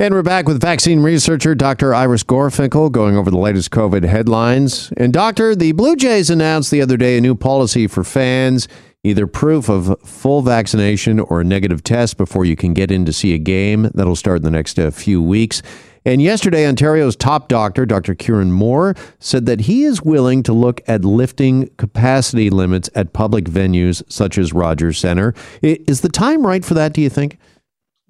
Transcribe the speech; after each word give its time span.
And 0.00 0.14
we're 0.14 0.22
back 0.22 0.48
with 0.48 0.62
vaccine 0.62 1.00
researcher 1.00 1.54
Dr. 1.54 1.92
Iris 1.94 2.24
Gorfinkel 2.24 2.90
going 2.90 3.18
over 3.18 3.30
the 3.30 3.36
latest 3.36 3.70
COVID 3.70 4.02
headlines. 4.02 4.90
And, 4.96 5.12
Doctor, 5.12 5.54
the 5.54 5.72
Blue 5.72 5.94
Jays 5.94 6.30
announced 6.30 6.70
the 6.70 6.80
other 6.80 6.96
day 6.96 7.18
a 7.18 7.20
new 7.20 7.34
policy 7.34 7.86
for 7.86 8.02
fans 8.02 8.66
either 9.04 9.26
proof 9.26 9.68
of 9.68 10.00
full 10.00 10.40
vaccination 10.40 11.20
or 11.20 11.42
a 11.42 11.44
negative 11.44 11.84
test 11.84 12.16
before 12.16 12.46
you 12.46 12.56
can 12.56 12.72
get 12.72 12.90
in 12.90 13.04
to 13.04 13.12
see 13.12 13.34
a 13.34 13.38
game. 13.38 13.90
That'll 13.92 14.16
start 14.16 14.38
in 14.38 14.44
the 14.44 14.50
next 14.50 14.78
uh, 14.78 14.90
few 14.90 15.22
weeks. 15.22 15.60
And 16.06 16.22
yesterday, 16.22 16.66
Ontario's 16.66 17.14
top 17.14 17.48
doctor, 17.48 17.84
Dr. 17.84 18.14
Kieran 18.14 18.52
Moore, 18.52 18.94
said 19.18 19.44
that 19.44 19.60
he 19.60 19.84
is 19.84 20.00
willing 20.00 20.42
to 20.44 20.54
look 20.54 20.80
at 20.88 21.04
lifting 21.04 21.68
capacity 21.76 22.48
limits 22.48 22.88
at 22.94 23.12
public 23.12 23.44
venues 23.44 24.02
such 24.10 24.38
as 24.38 24.54
Rogers 24.54 24.98
Centre. 24.98 25.34
Is 25.60 26.00
the 26.00 26.08
time 26.08 26.46
right 26.46 26.64
for 26.64 26.72
that, 26.72 26.94
do 26.94 27.02
you 27.02 27.10
think? 27.10 27.38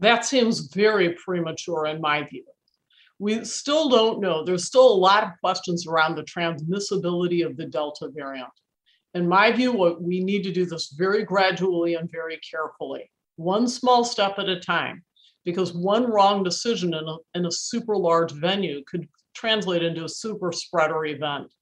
That 0.00 0.24
seems 0.24 0.60
very 0.60 1.10
premature 1.10 1.86
in 1.86 2.00
my 2.00 2.24
view. 2.24 2.44
We 3.18 3.44
still 3.44 3.90
don't 3.90 4.20
know. 4.20 4.42
There's 4.42 4.64
still 4.64 4.90
a 4.90 4.94
lot 4.94 5.24
of 5.24 5.30
questions 5.40 5.86
around 5.86 6.16
the 6.16 6.22
transmissibility 6.22 7.44
of 7.44 7.56
the 7.56 7.66
Delta 7.66 8.08
variant. 8.08 8.48
In 9.12 9.28
my 9.28 9.52
view, 9.52 9.72
what 9.72 10.02
we 10.02 10.24
need 10.24 10.42
to 10.44 10.52
do 10.52 10.64
this 10.64 10.94
very 10.96 11.22
gradually 11.24 11.94
and 11.94 12.10
very 12.10 12.38
carefully, 12.38 13.10
one 13.36 13.68
small 13.68 14.04
step 14.04 14.38
at 14.38 14.48
a 14.48 14.58
time 14.58 15.04
because 15.44 15.74
one 15.74 16.10
wrong 16.10 16.42
decision 16.42 16.94
in 16.94 17.04
a, 17.06 17.16
in 17.34 17.46
a 17.46 17.52
super 17.52 17.96
large 17.96 18.32
venue 18.32 18.82
could 18.86 19.06
translate 19.34 19.82
into 19.82 20.04
a 20.04 20.08
super 20.08 20.52
spreader 20.52 21.04
event. 21.04 21.52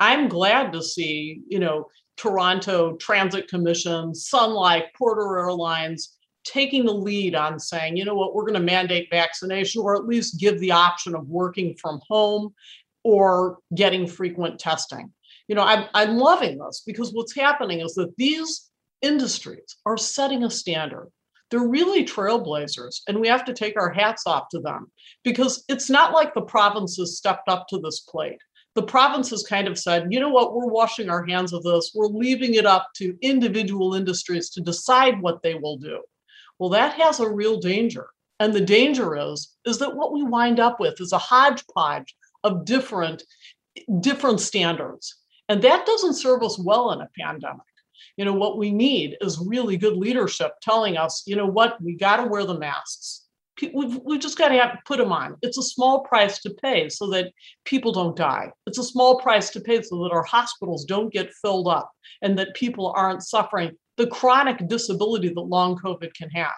I'm 0.00 0.28
glad 0.28 0.72
to 0.72 0.82
see, 0.82 1.42
you 1.48 1.58
know, 1.58 1.86
Toronto 2.16 2.96
Transit 2.96 3.48
Commission, 3.48 4.14
Sun 4.14 4.52
Life, 4.52 4.84
Porter 4.96 5.38
Airlines 5.38 6.15
taking 6.46 6.84
the 6.86 6.92
lead 6.92 7.34
on 7.34 7.58
saying, 7.58 7.96
you 7.96 8.04
know 8.04 8.14
what, 8.14 8.34
we're 8.34 8.42
going 8.42 8.54
to 8.54 8.60
mandate 8.60 9.08
vaccination 9.10 9.82
or 9.82 9.96
at 9.96 10.06
least 10.06 10.38
give 10.38 10.58
the 10.60 10.72
option 10.72 11.14
of 11.14 11.28
working 11.28 11.74
from 11.74 12.00
home 12.08 12.54
or 13.02 13.58
getting 13.74 14.06
frequent 14.06 14.58
testing. 14.58 15.12
You 15.48 15.54
know, 15.54 15.62
I'm, 15.62 15.86
I'm 15.94 16.16
loving 16.16 16.58
this 16.58 16.82
because 16.86 17.12
what's 17.12 17.34
happening 17.34 17.80
is 17.80 17.94
that 17.94 18.14
these 18.16 18.70
industries 19.02 19.76
are 19.84 19.96
setting 19.96 20.44
a 20.44 20.50
standard. 20.50 21.10
They're 21.50 21.68
really 21.68 22.04
trailblazers 22.04 23.02
and 23.06 23.20
we 23.20 23.28
have 23.28 23.44
to 23.44 23.52
take 23.52 23.78
our 23.80 23.90
hats 23.90 24.24
off 24.26 24.48
to 24.50 24.60
them 24.60 24.90
because 25.22 25.64
it's 25.68 25.88
not 25.88 26.12
like 26.12 26.34
the 26.34 26.42
provinces 26.42 27.16
stepped 27.16 27.48
up 27.48 27.68
to 27.68 27.78
this 27.78 28.00
plate. 28.00 28.38
The 28.74 28.82
provinces 28.82 29.46
kind 29.48 29.68
of 29.68 29.78
said 29.78 30.08
you 30.10 30.20
know 30.20 30.28
what? 30.28 30.54
We're 30.54 30.66
washing 30.66 31.08
our 31.08 31.24
hands 31.24 31.52
of 31.52 31.62
this. 31.62 31.92
We're 31.94 32.08
leaving 32.08 32.54
it 32.54 32.66
up 32.66 32.88
to 32.96 33.16
individual 33.22 33.94
industries 33.94 34.50
to 34.50 34.60
decide 34.60 35.22
what 35.22 35.42
they 35.42 35.54
will 35.54 35.78
do 35.78 36.00
well 36.58 36.70
that 36.70 36.94
has 36.94 37.20
a 37.20 37.28
real 37.28 37.58
danger. 37.58 38.08
And 38.38 38.52
the 38.52 38.60
danger 38.60 39.16
is 39.16 39.56
is 39.64 39.78
that 39.78 39.96
what 39.96 40.12
we 40.12 40.22
wind 40.22 40.60
up 40.60 40.78
with 40.78 41.00
is 41.00 41.12
a 41.12 41.18
hodgepodge 41.18 42.14
of 42.44 42.64
different 42.64 43.22
different 44.00 44.40
standards. 44.40 45.16
And 45.48 45.62
that 45.62 45.86
doesn't 45.86 46.14
serve 46.14 46.42
us 46.42 46.58
well 46.58 46.92
in 46.92 47.00
a 47.00 47.08
pandemic. 47.18 47.60
You 48.16 48.24
know 48.24 48.34
what 48.34 48.58
we 48.58 48.70
need 48.72 49.16
is 49.20 49.38
really 49.38 49.76
good 49.76 49.96
leadership 49.96 50.52
telling 50.62 50.96
us 50.96 51.22
you 51.26 51.36
know 51.36 51.46
what 51.46 51.80
we 51.82 51.94
got 51.94 52.16
to 52.16 52.24
wear 52.24 52.44
the 52.44 52.58
masks. 52.58 53.22
We've, 53.72 53.98
we've 54.04 54.20
just 54.20 54.36
got 54.36 54.48
to 54.48 54.58
have 54.58 54.72
to 54.72 54.78
put 54.84 54.98
them 54.98 55.12
on. 55.12 55.36
It's 55.40 55.56
a 55.56 55.62
small 55.62 56.00
price 56.00 56.40
to 56.40 56.50
pay 56.50 56.90
so 56.90 57.08
that 57.08 57.32
people 57.64 57.90
don't 57.90 58.14
die. 58.14 58.52
It's 58.66 58.76
a 58.76 58.84
small 58.84 59.18
price 59.18 59.48
to 59.50 59.60
pay 59.60 59.80
so 59.80 60.02
that 60.02 60.12
our 60.12 60.24
hospitals 60.24 60.84
don't 60.84 61.10
get 61.10 61.32
filled 61.40 61.66
up 61.66 61.90
and 62.20 62.38
that 62.38 62.54
people 62.54 62.92
aren't 62.94 63.22
suffering 63.22 63.70
the 63.96 64.06
chronic 64.06 64.66
disability 64.68 65.28
that 65.28 65.40
long 65.40 65.76
covid 65.76 66.12
can 66.14 66.30
have 66.30 66.54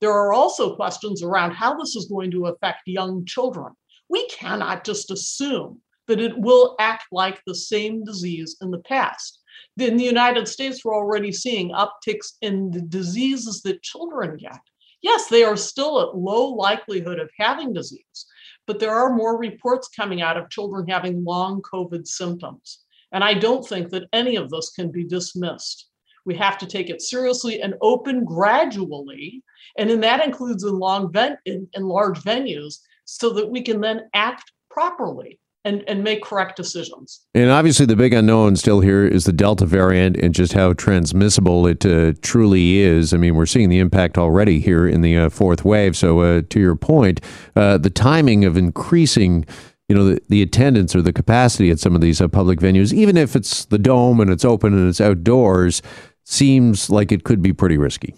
there 0.00 0.12
are 0.12 0.32
also 0.32 0.76
questions 0.76 1.22
around 1.22 1.52
how 1.52 1.76
this 1.76 1.96
is 1.96 2.06
going 2.06 2.30
to 2.30 2.46
affect 2.46 2.82
young 2.86 3.24
children 3.24 3.72
we 4.08 4.26
cannot 4.28 4.84
just 4.84 5.10
assume 5.10 5.80
that 6.06 6.20
it 6.20 6.36
will 6.38 6.76
act 6.78 7.04
like 7.10 7.40
the 7.46 7.54
same 7.54 8.04
disease 8.04 8.56
in 8.60 8.70
the 8.70 8.80
past 8.80 9.40
in 9.76 9.96
the 9.96 10.04
United 10.04 10.46
States, 10.48 10.84
we're 10.84 10.94
already 10.94 11.32
seeing 11.32 11.70
upticks 11.70 12.34
in 12.40 12.70
the 12.70 12.80
diseases 12.82 13.62
that 13.62 13.82
children 13.82 14.36
get. 14.36 14.60
Yes, 15.02 15.28
they 15.28 15.44
are 15.44 15.56
still 15.56 16.00
at 16.00 16.16
low 16.16 16.48
likelihood 16.54 17.18
of 17.18 17.30
having 17.38 17.72
disease, 17.72 18.26
but 18.66 18.78
there 18.78 18.94
are 18.94 19.14
more 19.14 19.36
reports 19.36 19.88
coming 19.88 20.22
out 20.22 20.36
of 20.36 20.48
children 20.48 20.88
having 20.88 21.24
long 21.24 21.60
COVID 21.62 22.06
symptoms. 22.06 22.80
And 23.12 23.22
I 23.22 23.34
don't 23.34 23.66
think 23.66 23.90
that 23.90 24.08
any 24.12 24.36
of 24.36 24.50
this 24.50 24.70
can 24.70 24.90
be 24.90 25.04
dismissed. 25.04 25.88
We 26.24 26.34
have 26.36 26.58
to 26.58 26.66
take 26.66 26.90
it 26.90 27.02
seriously 27.02 27.60
and 27.60 27.74
open 27.80 28.24
gradually. 28.24 29.42
And 29.78 29.90
then 29.90 30.00
that 30.00 30.24
includes 30.24 30.64
in 30.64 30.78
long 30.78 31.12
ven- 31.12 31.38
in, 31.44 31.68
in 31.74 31.84
large 31.84 32.20
venues 32.20 32.78
so 33.04 33.30
that 33.30 33.50
we 33.50 33.62
can 33.62 33.80
then 33.80 34.02
act 34.14 34.52
properly 34.70 35.38
and, 35.64 35.82
and 35.88 36.04
make 36.04 36.22
correct 36.22 36.56
decisions. 36.56 37.24
And 37.34 37.50
obviously, 37.50 37.86
the 37.86 37.96
big 37.96 38.12
unknown 38.12 38.56
still 38.56 38.80
here 38.80 39.06
is 39.06 39.24
the 39.24 39.32
Delta 39.32 39.64
variant 39.64 40.16
and 40.16 40.34
just 40.34 40.52
how 40.52 40.74
transmissible 40.74 41.66
it 41.66 41.86
uh, 41.86 42.12
truly 42.20 42.78
is. 42.78 43.14
I 43.14 43.16
mean, 43.16 43.34
we're 43.34 43.46
seeing 43.46 43.70
the 43.70 43.78
impact 43.78 44.18
already 44.18 44.60
here 44.60 44.86
in 44.86 45.00
the 45.00 45.16
uh, 45.16 45.28
fourth 45.30 45.64
wave. 45.64 45.96
So, 45.96 46.20
uh, 46.20 46.42
to 46.50 46.60
your 46.60 46.76
point, 46.76 47.20
uh, 47.56 47.78
the 47.78 47.90
timing 47.90 48.44
of 48.44 48.56
increasing 48.56 49.46
you 49.88 49.94
know 49.94 50.04
the, 50.06 50.20
the 50.30 50.40
attendance 50.40 50.96
or 50.96 51.02
the 51.02 51.12
capacity 51.12 51.70
at 51.70 51.78
some 51.78 51.94
of 51.94 52.00
these 52.00 52.18
uh, 52.18 52.26
public 52.26 52.58
venues 52.58 52.90
even 52.90 53.18
if 53.18 53.36
it's 53.36 53.66
the 53.66 53.76
dome 53.76 54.18
and 54.18 54.30
it's 54.30 54.42
open 54.42 54.72
and 54.72 54.88
it's 54.88 54.98
outdoors 54.98 55.82
seems 56.24 56.90
like 56.90 57.12
it 57.12 57.24
could 57.24 57.42
be 57.42 57.52
pretty 57.52 57.78
risky. 57.78 58.14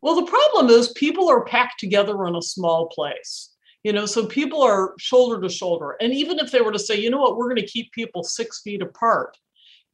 Well 0.00 0.16
the 0.16 0.30
problem 0.30 0.70
is 0.70 0.92
people 0.92 1.28
are 1.28 1.44
packed 1.44 1.78
together 1.78 2.26
in 2.26 2.34
a 2.34 2.42
small 2.42 2.88
place 2.88 3.52
you 3.82 3.92
know 3.92 4.06
so 4.06 4.26
people 4.26 4.62
are 4.62 4.94
shoulder 4.98 5.40
to 5.40 5.48
shoulder. 5.48 5.96
And 6.00 6.12
even 6.12 6.38
if 6.38 6.50
they 6.50 6.60
were 6.60 6.72
to 6.72 6.78
say 6.78 6.96
you 6.96 7.10
know 7.10 7.20
what? 7.20 7.36
We're 7.36 7.48
going 7.48 7.56
to 7.56 7.66
keep 7.66 7.92
people 7.92 8.22
six 8.22 8.62
feet 8.62 8.82
apart 8.82 9.36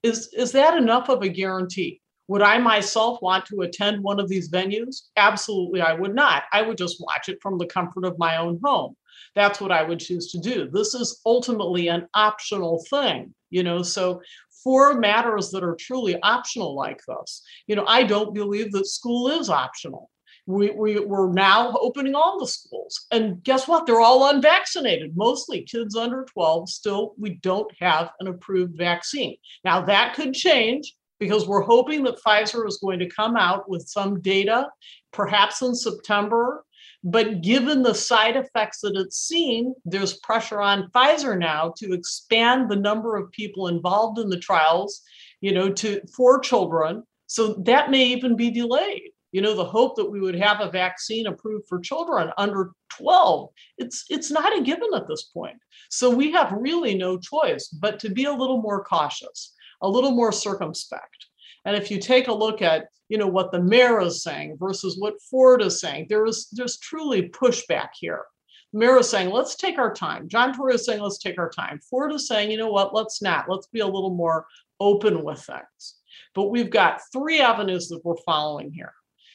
is 0.03 0.29
is 0.35 0.53
that 0.53 0.77
enough 0.77 1.09
of 1.09 1.23
a 1.23 1.29
guarantee? 1.29 2.01
Would 2.29 2.43
i 2.43 2.59
myself 2.59 3.21
want 3.23 3.47
to 3.47 3.63
attend 3.63 4.03
one 4.03 4.21
of 4.21 4.29
these 4.29 4.51
venues? 4.51 5.03
Absolutely 5.17 5.81
i 5.81 5.93
would 5.93 6.15
not. 6.15 6.45
I 6.53 6.63
would 6.63 6.79
just 6.79 7.01
watch 7.01 7.29
it 7.29 7.39
from 7.43 7.59
the 7.59 7.67
comfort 7.67 8.05
of 8.05 8.19
my 8.19 8.37
own 8.37 8.61
home 8.63 8.97
that's 9.35 9.61
what 9.61 9.73
i 9.73 9.83
would 9.83 9.99
choose 9.99 10.31
to 10.31 10.39
do 10.39 10.69
this 10.71 10.95
is 10.95 11.21
ultimately 11.27 11.89
an 11.89 12.07
optional 12.15 12.85
thing 12.91 13.35
you 13.51 13.63
know 13.63 13.83
so 13.83 14.21
for 14.63 14.95
matters 14.95 15.51
that 15.51 15.65
are 15.65 15.77
truly 15.79 16.19
optional 16.23 16.75
like 16.75 17.01
this 17.07 17.43
you 17.67 17.77
know 17.77 17.85
i 17.87 18.03
don't 18.03 18.35
believe 18.35 18.73
that 18.73 18.87
school 18.87 19.29
is 19.29 19.49
optional 19.49 20.11
we, 20.49 20.71
we, 20.71 20.99
we're 20.99 21.31
now 21.31 21.77
opening 21.79 22.15
all 22.15 22.41
the 22.41 22.47
schools. 22.47 23.07
And 23.11 23.43
guess 23.45 23.69
what? 23.69 23.85
They're 23.85 24.01
all 24.01 24.31
unvaccinated, 24.31 25.15
mostly 25.15 25.61
kids 25.63 25.95
under 25.95 26.25
12. 26.25 26.71
Still, 26.71 27.13
we 27.19 27.35
don't 27.43 27.71
have 27.79 28.13
an 28.19 28.29
approved 28.29 28.75
vaccine. 28.75 29.37
Now, 29.63 29.83
that 29.83 30.15
could 30.15 30.33
change 30.33 30.95
because 31.21 31.47
we're 31.47 31.61
hoping 31.61 32.03
that 32.05 32.23
Pfizer 32.25 32.67
is 32.67 32.79
going 32.79 32.99
to 33.01 33.11
come 33.11 33.37
out 33.37 33.69
with 33.69 33.87
some 33.89 34.23
data, 34.23 34.69
perhaps 35.13 35.61
in 35.61 35.75
September. 35.75 36.65
But 37.05 37.43
given 37.43 37.83
the 37.83 37.95
side 37.95 38.37
effects 38.37 38.81
that 38.81 38.97
it's 38.97 39.19
seen, 39.19 39.75
there's 39.85 40.19
pressure 40.19 40.61
on 40.61 40.91
Pfizer 40.91 41.39
now 41.39 41.73
to 41.79 41.93
expand 41.93 42.69
the 42.69 42.77
number 42.77 43.17
of 43.17 43.31
people 43.31 43.69
involved 43.69 44.19
in 44.19 44.29
the 44.29 44.39
trials, 44.39 45.03
you 45.41 45.53
know, 45.53 45.71
to 45.75 46.01
for 46.15 46.41
children. 46.41 47.05
So 47.27 47.55
that 47.65 47.91
may 47.91 48.05
even 48.07 48.37
be 48.37 48.51
delayed. 48.51 49.11
You 49.31 49.43
know 49.43 49.55
the 49.55 49.65
hope 49.65 49.97
that 49.97 50.11
we 50.11 50.21
would 50.21 50.37
have 50.37 50.61
a 50.61 50.71
vaccine 50.71 51.27
approved 51.27 51.69
for 51.69 51.79
children 51.81 52.31
under 52.39 52.71
12 52.97 53.51
it's 53.77 54.07
it's 54.09 54.31
not 54.31 54.57
a 54.57 54.63
given 54.63 54.89
at 54.95 55.07
this 55.07 55.25
point. 55.25 55.59
So 55.91 56.09
we 56.09 56.33
have 56.33 56.51
really 56.53 56.95
no 56.95 57.19
choice 57.19 57.69
but 57.69 57.99
to 58.01 58.09
be 58.09 58.25
a 58.25 58.33
little 58.33 58.63
more 58.63 58.83
cautious 58.83 59.55
a 59.83 59.89
little 59.89 60.13
more 60.13 60.33
circumspect 60.33 61.28
and 61.65 61.77
if 61.77 61.91
you 61.91 61.99
take 61.99 62.29
a 62.29 62.33
look 62.33 62.63
at 62.63 62.89
you 63.09 63.19
know 63.19 63.27
what 63.27 63.53
the 63.53 63.63
mayor 63.63 64.01
is 64.01 64.23
saying 64.23 64.57
versus 64.59 64.99
what 64.99 65.21
ford 65.31 65.63
is 65.63 65.81
saying 65.81 66.07
there 66.09 66.27
is 66.27 66.49
there's 66.53 66.79
truly 66.79 67.29
pushback 67.31 67.89
here. 67.99 68.25
The 68.73 68.81
mayor 68.81 68.99
is 68.99 69.09
saying 69.09 69.31
let's 69.31 69.57
take 69.57 69.79
our 69.79 69.93
time. 69.93 70.29
John 70.29 70.55
tory 70.55 70.75
is 70.75 70.85
saying 70.85 71.01
let's 71.01 71.19
take 71.19 71.39
our 71.39 71.51
time. 71.51 71.81
Ford 71.89 72.13
is 72.13 72.29
saying 72.29 72.51
you 72.51 72.59
know 72.59 72.71
what? 72.71 72.95
Let's 72.95 73.23
not. 73.23 73.47
Let's 73.49 73.67
be 73.69 73.81
a 73.81 73.87
little 73.87 74.15
more 74.15 74.47
open 74.81 75.25
with 75.25 75.41
things. 75.41 75.97
But 76.35 76.51
we've 76.51 76.71
got 76.71 77.01
three 77.13 77.41
avenues 77.41 77.89
that 77.89 78.05
we're 78.05 78.17
following 78.27 78.73
here. 78.73 78.93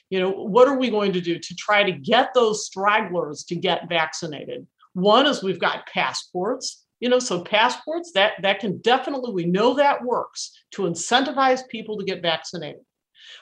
You 0.10 0.20
know 0.20 0.30
what 0.30 0.68
are 0.68 0.78
we 0.78 0.92
going 0.92 1.14
to 1.14 1.22
do 1.22 1.40
to 1.40 1.56
try 1.56 1.84
to 1.84 1.92
get 1.92 2.34
those 2.34 2.66
stragglers 2.66 3.44
to 3.46 3.56
get 3.56 3.90
vaccinated? 3.90 4.68
One 4.94 5.26
is 5.26 5.42
we've 5.42 5.60
got 5.60 5.88
passports 5.88 6.83
you 7.04 7.10
know 7.10 7.20
so 7.20 7.42
passports 7.42 8.14
that 8.14 8.32
that 8.44 8.62
can 8.62 8.78
definitely 8.78 9.34
we 9.34 9.44
know 9.44 9.74
that 9.74 10.06
works 10.06 10.54
to 10.72 10.84
incentivize 10.84 11.68
people 11.68 11.98
to 11.98 12.06
get 12.06 12.22
vaccinated. 12.22 12.80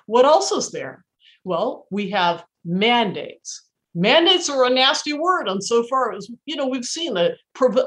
What 0.08 0.26
else 0.26 0.52
is 0.52 0.72
there? 0.72 1.06
Well 1.44 1.86
we 1.92 2.10
have 2.10 2.44
mandates. 2.66 3.68
Mandates 3.94 4.50
are 4.50 4.66
a 4.66 4.70
nasty 4.72 5.14
word 5.14 5.48
and 5.48 5.64
so 5.64 5.84
far 5.84 6.12
as 6.12 6.28
you 6.48 6.56
know 6.56 6.66
we've 6.66 6.84
seen 6.98 7.14
the 7.14 7.36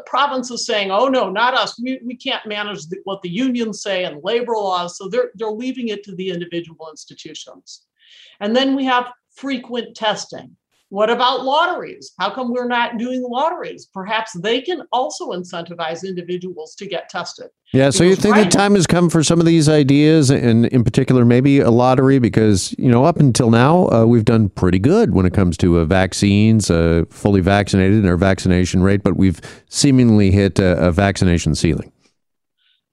provinces 0.06 0.65
saying 0.65 0.93
oh 0.93 1.09
no 1.09 1.29
not 1.29 1.55
us. 1.55 1.77
We, 1.82 1.99
we 2.05 2.15
can't 2.15 2.47
manage 2.47 2.87
the, 2.87 2.99
what 3.03 3.23
the 3.23 3.31
unions 3.31 3.82
say 3.82 4.05
and 4.05 4.23
labor 4.23 4.53
laws. 4.53 4.97
So 4.97 5.09
they're 5.09 5.32
they're 5.35 5.50
leaving 5.50 5.88
it 5.88 6.05
to 6.05 6.15
the 6.15 6.31
individual 6.31 6.88
institutions. 6.88 7.82
And 8.38 8.55
then 8.55 8.77
we 8.77 8.85
have 8.85 9.11
frequent 9.35 9.97
testing. 9.97 10.56
What 10.94 11.11
about 11.11 11.43
lotteries? 11.43 12.12
How 12.20 12.31
come 12.31 12.52
we're 12.52 12.69
not 12.69 12.99
doing 12.99 13.20
lotteries? 13.29 13.85
Perhaps 13.93 14.35
they 14.35 14.61
can 14.61 14.82
also 14.93 15.32
incentivize 15.32 16.06
individuals 16.06 16.76
to 16.76 16.87
get 16.87 17.08
tested. 17.08 17.49
Yeah, 17.73 17.91
so 17.91 18.05
you 18.05 18.14
think 18.14 18.37
right. 18.37 18.44
the 18.44 18.56
time 18.56 18.76
has 18.76 18.87
come 18.87 19.11
for 19.11 19.25
some 19.25 19.41
of 19.41 19.46
these 19.46 19.69
ideas, 19.69 20.31
and 20.31 20.67
in 20.67 20.85
particular, 20.85 21.25
maybe 21.25 21.58
a 21.58 21.73
lottery, 21.73 22.20
because 22.20 22.76
you 22.79 22.88
know 22.88 23.05
up 23.05 23.19
until 23.19 23.50
now 23.50 23.88
uh, 23.88 24.05
we've 24.05 24.25
done 24.25 24.50
pretty 24.50 24.79
good 24.79 25.14
when 25.14 25.26
it 25.26 25.35
comes 25.35 25.56
to 25.56 25.81
uh, 25.81 25.85
vaccines, 25.85 26.70
uh, 26.70 27.02
fully 27.11 27.41
vaccinated, 27.41 27.99
and 27.99 28.06
our 28.06 28.17
vaccination 28.17 28.81
rate, 28.81 29.02
but 29.02 29.17
we've 29.17 29.41
seemingly 29.69 30.31
hit 30.31 30.61
a, 30.61 30.79
a 30.79 30.93
vaccination 30.93 31.56
ceiling. 31.56 31.91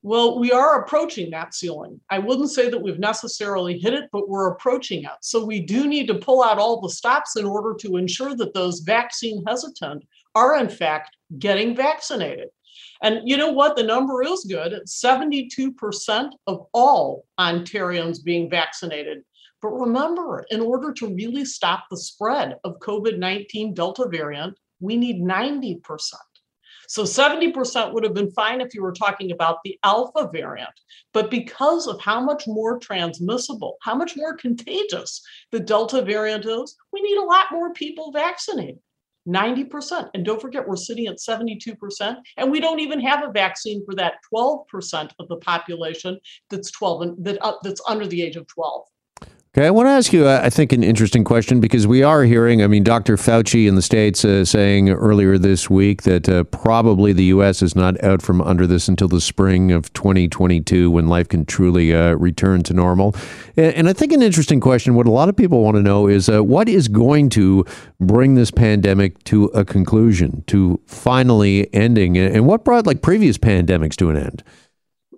Well, 0.03 0.39
we 0.39 0.51
are 0.51 0.81
approaching 0.81 1.30
that 1.30 1.53
ceiling. 1.53 2.01
I 2.09 2.18
wouldn't 2.18 2.50
say 2.50 2.69
that 2.69 2.81
we've 2.81 2.98
necessarily 2.98 3.77
hit 3.77 3.94
it, 3.94 4.09
but 4.12 4.27
we're 4.27 4.51
approaching 4.51 5.03
it. 5.03 5.12
So 5.21 5.45
we 5.45 5.62
do 5.62 5.88
need 5.88 6.07
to 6.07 6.15
pull 6.15 6.44
out 6.44 6.57
all 6.57 6.81
the 6.81 6.89
stops 6.89 7.36
in 7.36 7.45
order 7.45 7.75
to 7.81 7.98
ensure 7.98 8.36
that 8.38 8.56
those 8.56 8.80
vaccine 8.80 9.44
hesitant 9.45 10.03
are, 10.33 10.57
in 10.57 10.69
fact, 10.69 11.15
getting 11.38 11.75
vaccinated. 11.75 12.48
And 13.03 13.27
you 13.30 13.38
know 13.38 13.51
what? 13.51 13.75
The 13.75 13.83
number 13.83 14.24
is 14.24 14.44
good. 14.50 14.74
It's 14.74 15.00
72% 15.03 16.31
of 16.48 16.65
all 16.74 17.25
Ontarians 17.39 18.24
being 18.24 18.50
vaccinated. 18.50 19.24
But 19.62 19.69
remember, 19.69 20.45
in 20.50 20.62
order 20.62 20.94
to 20.94 21.13
really 21.13 21.45
stop 21.45 21.86
the 21.89 21.98
spread 21.98 22.57
of 22.63 22.80
COVID 22.80 23.19
19 23.19 23.75
Delta 23.75 24.07
variant, 24.09 24.57
we 24.80 24.98
need 24.98 25.21
90%. 25.21 25.81
So 26.92 27.04
70% 27.04 27.94
would 27.94 28.04
have 28.04 28.14
been 28.14 28.32
fine 28.32 28.60
if 28.60 28.74
you 28.74 28.84
were 28.84 28.92
talking 28.92 29.32
about 29.32 29.60
the 29.64 29.80
alpha 29.82 30.30
variant. 30.30 30.74
But 31.14 31.32
because 31.32 31.88
of 31.88 32.02
how 32.02 32.20
much 32.20 32.44
more 32.48 32.80
transmissible, 32.80 33.78
how 33.82 33.96
much 33.96 34.18
more 34.18 34.36
contagious 34.36 35.22
the 35.54 35.62
delta 35.62 36.02
variant 36.02 36.46
is, 36.46 36.76
we 36.92 37.02
need 37.02 37.16
a 37.16 37.24
lot 37.24 37.46
more 37.50 37.72
people 37.72 38.12
vaccinated. 38.12 38.80
90%. 39.26 40.10
And 40.14 40.26
don't 40.26 40.42
forget, 40.42 40.68
we're 40.68 40.76
sitting 40.76 41.08
at 41.08 41.20
72%, 41.20 42.18
and 42.36 42.52
we 42.52 42.60
don't 42.60 42.82
even 42.82 43.00
have 43.00 43.24
a 43.24 43.32
vaccine 43.32 43.86
for 43.86 43.96
that 43.96 44.16
12% 44.34 45.12
of 45.18 45.30
the 45.30 45.38
population 45.38 46.20
that's 46.50 46.72
12 46.72 47.02
and 47.04 47.24
that, 47.26 47.42
uh, 47.42 47.54
that's 47.64 47.82
under 47.88 48.06
the 48.06 48.22
age 48.22 48.36
of 48.36 48.48
12. 48.48 48.86
Okay, 49.57 49.68
I 49.68 49.69
want 49.69 49.88
to 49.88 49.92
ask 49.92 50.13
you, 50.13 50.27
uh, 50.27 50.39
I 50.42 50.50
think, 50.50 50.71
an 50.71 50.81
interesting 50.81 51.25
question 51.25 51.59
because 51.59 51.86
we 51.86 52.03
are 52.03 52.24
hearing, 52.24 52.63
I 52.63 52.68
mean, 52.68 52.86
Dr. 52.86 53.18
Fauci 53.18 53.68
in 53.68 53.75
the 53.75 53.81
States 53.81 54.24
uh, 54.24 54.45
saying 54.45 54.89
earlier 54.89 55.38
this 55.38 55.69
week 55.69 56.03
that 56.03 56.30
uh, 56.30 56.45
probably 56.45 57.12
the 57.12 57.25
U.S. 57.25 57.62
is 57.62 57.75
not 57.75 58.01
out 58.01 58.21
from 58.21 58.39
under 58.39 58.65
this 58.65 58.88
until 58.88 59.09
the 59.09 59.19
spring 59.19 59.74
of 59.74 59.92
2022 59.92 60.89
when 60.89 61.07
life 61.07 61.27
can 61.27 61.44
truly 61.44 61.94
uh, 61.94 62.13
return 62.13 62.63
to 62.63 62.74
normal. 62.74 63.13
And, 63.57 63.75
and, 63.75 63.89
I 63.89 63.94
think 63.94 64.13
an 64.13 64.21
interesting 64.21 64.62
question, 64.62 64.95
what 64.95 65.06
a 65.06 65.12
lot 65.12 65.27
of 65.27 65.36
people 65.36 65.62
want 65.62 65.75
to 65.75 65.83
know 65.83 66.07
is 66.07 66.30
uh, 66.30 66.42
what 66.42 66.69
is 66.69 66.88
going 66.88 67.27
to 67.31 67.65
bring 68.00 68.36
this 68.36 68.51
pandemic 68.51 69.21
to 69.25 69.48
a 69.48 69.65
conclusion, 69.65 70.45
to 70.48 70.80
finally 70.86 71.68
ending, 71.74 72.18
and 72.18 72.48
what 72.48 72.63
brought 72.63 72.88
like 72.88 73.01
previous 73.01 73.38
pandemics 73.38 73.98
to 73.98 74.09
an 74.09 74.15
end? 74.15 74.45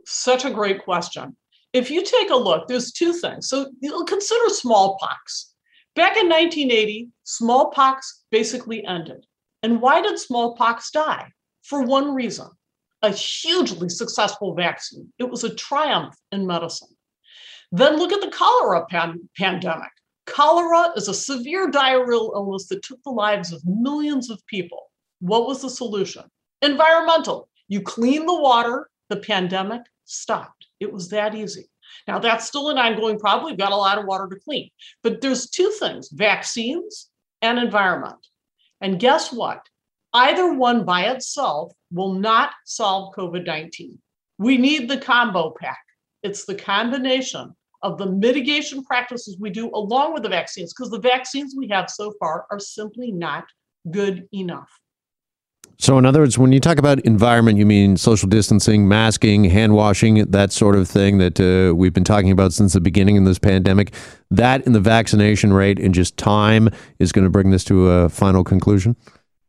Such 0.06 0.44
a 0.44 0.50
great 0.50 0.84
question 0.84 1.36
if 1.74 1.90
you 1.90 2.04
take 2.04 2.30
a 2.30 2.36
look, 2.36 2.68
there's 2.68 2.92
two 2.92 3.14
things. 3.14 3.50
So 3.50 3.72
consider 4.08 4.50
smallpox. 4.50 5.54
Back 5.96 6.18
in 6.18 6.28
1980, 6.28 7.10
smallpox 7.24 8.24
basically 8.32 8.86
ended. 8.86 9.26
And 9.62 9.82
why 9.82 10.02
did 10.02 10.20
smallpox 10.20 10.92
die? 10.92 11.32
For 11.64 11.84
one 11.84 12.14
reason 12.14 12.48
a 13.04 13.12
hugely 13.12 13.90
successful 13.90 14.56
vaccine. 14.56 15.12
It 15.20 15.30
was 15.30 15.44
a 15.44 15.54
triumph 15.54 16.16
in 16.32 16.48
medicine. 16.48 16.88
Then 17.72 17.98
look 17.98 18.14
at 18.14 18.22
the 18.22 18.32
cholera 18.32 18.86
pan- 18.86 19.30
pandemic. 19.38 19.92
Cholera 20.26 20.94
is 20.96 21.10
a 21.10 21.14
severe 21.14 21.70
diarrheal 21.70 22.34
illness 22.34 22.68
that 22.70 22.82
took 22.82 23.04
the 23.04 23.10
lives 23.10 23.52
of 23.52 23.62
millions 23.66 24.30
of 24.30 24.46
people. 24.48 24.90
What 25.20 25.48
was 25.48 25.62
the 25.62 25.70
solution? 25.70 26.24
Environmental. 26.62 27.50
You 27.68 27.82
clean 27.82 28.26
the 28.26 28.40
water, 28.40 28.90
the 29.10 29.18
pandemic 29.18 29.82
stopped. 30.06 30.68
It 30.84 30.94
was 30.94 31.10
that 31.10 31.34
easy. 31.34 31.70
Now, 32.08 32.20
that's 32.20 32.48
still 32.48 32.70
an 32.70 32.78
ongoing 32.78 33.20
problem. 33.20 33.46
We've 33.46 33.58
got 33.58 33.72
a 33.72 33.78
lot 33.78 33.98
of 33.98 34.06
water 34.06 34.28
to 34.28 34.40
clean. 34.40 34.70
But 35.02 35.22
there's 35.22 35.50
two 35.50 35.72
things 35.80 36.10
vaccines 36.10 37.10
and 37.42 37.58
environment. 37.58 38.28
And 38.82 39.00
guess 39.00 39.32
what? 39.32 39.66
Either 40.14 40.54
one 40.54 40.86
by 40.86 41.06
itself 41.06 41.72
will 41.92 42.14
not 42.14 42.52
solve 42.66 43.16
COVID 43.16 43.46
19. 43.46 43.98
We 44.38 44.58
need 44.58 44.90
the 44.90 44.98
combo 44.98 45.54
pack. 45.60 45.80
It's 46.22 46.46
the 46.46 46.56
combination 46.56 47.56
of 47.82 47.98
the 47.98 48.06
mitigation 48.06 48.84
practices 48.84 49.38
we 49.40 49.50
do 49.50 49.70
along 49.74 50.14
with 50.14 50.24
the 50.24 50.30
vaccines, 50.30 50.74
because 50.74 50.90
the 50.90 51.00
vaccines 51.00 51.54
we 51.58 51.68
have 51.68 51.90
so 51.90 52.14
far 52.20 52.46
are 52.50 52.60
simply 52.60 53.12
not 53.12 53.46
good 53.92 54.28
enough. 54.34 54.70
So, 55.84 55.98
in 55.98 56.06
other 56.06 56.22
words, 56.22 56.38
when 56.38 56.54
you 56.54 56.62
talk 56.62 56.78
about 56.78 57.02
environment, 57.02 57.58
you 57.58 57.66
mean 57.66 57.98
social 57.98 58.30
distancing, 58.30 58.88
masking, 58.88 59.44
hand 59.44 59.76
washing, 59.76 60.24
that 60.32 60.54
sort 60.54 60.78
of 60.78 60.88
thing 60.88 61.18
that 61.18 61.42
uh, 61.42 61.76
we've 61.76 61.92
been 61.92 62.06
talking 62.06 62.32
about 62.32 62.54
since 62.54 62.72
the 62.72 62.80
beginning 62.80 63.18
of 63.18 63.26
this 63.26 63.38
pandemic. 63.38 63.94
That 64.32 64.66
and 64.66 64.74
the 64.74 64.80
vaccination 64.80 65.52
rate 65.52 65.80
and 65.80 65.94
just 65.94 66.16
time 66.16 66.70
is 67.00 67.12
going 67.12 67.26
to 67.26 67.30
bring 67.30 67.52
this 67.52 67.66
to 67.66 67.90
a 67.90 68.08
final 68.08 68.46
conclusion? 68.46 68.96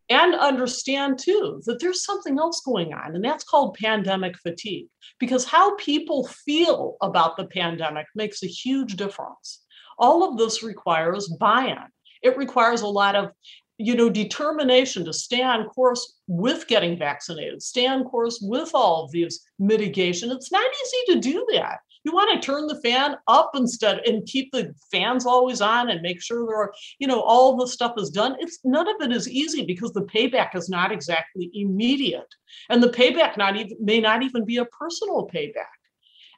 And 0.09 0.35
understand 0.35 1.21
too 1.21 1.63
that 1.67 1.79
there's 1.79 2.05
something 2.05 2.37
else 2.37 2.61
going 2.63 2.93
on, 2.93 3.15
and 3.15 3.25
that's 3.25 3.45
called 3.45 3.77
pandemic 3.81 4.37
fatigue. 4.37 4.89
Because 5.21 5.45
how 5.45 5.77
people 5.77 6.27
feel 6.27 6.97
about 7.01 7.37
the 7.37 7.47
pandemic 7.47 8.07
makes 8.17 8.43
a 8.43 8.49
huge 8.49 8.97
difference. 8.97 9.63
All 10.01 10.29
of 10.29 10.37
this 10.37 10.65
requires 10.65 11.33
buy 11.39 11.67
in. 11.67 11.79
It 12.25 12.37
requires 12.37 12.81
a 12.81 12.89
lot 12.89 13.15
of 13.15 13.31
you 13.79 13.97
know, 13.97 14.09
determination 14.09 15.05
to 15.05 15.13
stay 15.13 15.43
on 15.43 15.67
course 15.67 16.21
with 16.27 16.67
getting 16.69 16.97
vaccinated, 16.97 17.63
stay 17.63 17.87
on 17.87 18.05
course 18.05 18.39
with 18.41 18.71
all 18.73 19.05
of 19.05 19.11
these 19.11 19.41
mitigation. 19.59 20.31
It's 20.31 20.53
not 20.53 20.65
easy 20.65 21.15
to 21.15 21.21
do 21.21 21.47
that. 21.53 21.79
You 22.05 22.13
want 22.13 22.31
to 22.41 22.47
turn 22.47 22.67
the 22.67 22.81
fan 22.83 23.17
up 23.29 23.53
instead 23.55 24.01
and 24.07 24.27
keep 24.27 24.53
the 24.53 24.75
fans 24.93 25.25
always 25.25 25.63
on 25.63 25.89
and 25.89 26.03
make 26.03 26.21
sure 26.21 26.47
there 26.47 26.57
are, 26.57 26.75
you 26.99 27.09
know, 27.09 27.23
all 27.23 27.57
the 27.57 27.67
stuff 27.67 27.95
is 27.97 28.11
done. 28.11 28.37
It's 28.39 28.59
none 28.63 28.87
of 28.87 28.97
it 29.01 29.11
is 29.11 29.29
easy 29.29 29.65
because 29.65 29.93
the 29.93 30.03
payback 30.03 30.55
is 30.55 30.69
not 30.69 30.93
exactly 30.93 31.51
immediate. 31.55 32.33
And 32.69 32.83
the 32.83 32.91
payback 32.91 33.39
not 33.39 33.57
even 33.57 33.79
may 33.81 34.01
not 34.01 34.23
even 34.23 34.45
be 34.45 34.59
a 34.59 34.67
personal 34.67 35.29
payback. 35.35 35.65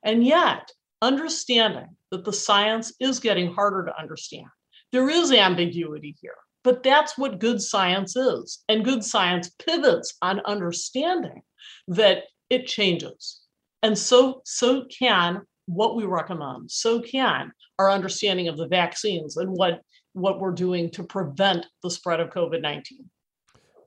And 0.04 0.24
yet, 0.24 0.70
understanding 1.02 1.88
that 2.12 2.24
the 2.24 2.32
science 2.32 2.94
is 3.00 3.18
getting 3.18 3.52
harder 3.52 3.86
to 3.86 3.98
understand. 3.98 4.46
There 4.92 5.10
is 5.10 5.32
ambiguity 5.32 6.16
here 6.20 6.36
but 6.66 6.82
that's 6.82 7.16
what 7.16 7.38
good 7.38 7.62
science 7.62 8.16
is. 8.16 8.64
And 8.68 8.84
good 8.84 9.04
science 9.04 9.52
pivots 9.64 10.14
on 10.20 10.40
understanding 10.46 11.42
that 11.86 12.24
it 12.50 12.66
changes. 12.66 13.40
And 13.84 13.96
so, 13.96 14.42
so 14.44 14.84
can 14.86 15.42
what 15.66 15.94
we 15.94 16.06
recommend, 16.06 16.72
so 16.72 17.00
can 17.00 17.52
our 17.78 17.88
understanding 17.88 18.48
of 18.48 18.56
the 18.56 18.66
vaccines 18.66 19.36
and 19.36 19.50
what, 19.50 19.80
what 20.14 20.40
we're 20.40 20.50
doing 20.50 20.90
to 20.90 21.04
prevent 21.04 21.66
the 21.84 21.90
spread 21.90 22.18
of 22.18 22.30
COVID 22.30 22.62
19. 22.62 23.08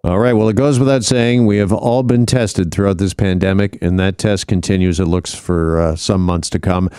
All 0.06 0.20
right. 0.20 0.32
Well, 0.32 0.48
it 0.48 0.56
goes 0.56 0.80
without 0.80 1.04
saying, 1.04 1.46
we 1.46 1.58
have 1.58 1.74
all 1.74 2.04
been 2.04 2.26
tested 2.26 2.74
throughout 2.74 2.98
this 2.98 3.14
pandemic, 3.14 3.78
and 3.82 4.00
that 4.00 4.18
test 4.18 4.48
continues, 4.48 5.02
it 5.02 5.06
looks, 5.06 5.36
for 5.36 5.82
uh, 5.82 5.96
some 5.98 6.22
months 6.22 6.50
to 6.52 6.60
come. 6.60 6.90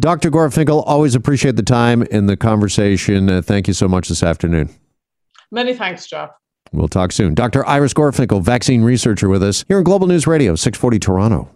Dr. 0.00 0.30
Gorfinkel, 0.30 0.82
always 0.86 1.14
appreciate 1.14 1.56
the 1.56 1.62
time 1.62 2.06
and 2.10 2.26
the 2.26 2.38
conversation. 2.38 3.28
Uh, 3.28 3.42
thank 3.42 3.68
you 3.68 3.74
so 3.74 3.86
much 3.86 4.08
this 4.08 4.22
afternoon. 4.22 4.70
Many 5.50 5.74
thanks, 5.74 6.06
Jeff. 6.06 6.30
We'll 6.72 6.88
talk 6.88 7.12
soon. 7.12 7.34
Dr. 7.34 7.66
Iris 7.66 7.94
Gorfinkel, 7.94 8.42
vaccine 8.42 8.82
researcher 8.82 9.28
with 9.28 9.42
us 9.42 9.64
here 9.68 9.78
in 9.78 9.84
Global 9.84 10.06
News 10.06 10.26
Radio, 10.26 10.54
640 10.54 10.98
Toronto. 10.98 11.55